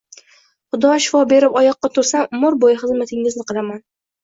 [0.75, 3.87] Xudo shifo berib oyoqqa tursam, umr bo`yi xizmatingizni qilaman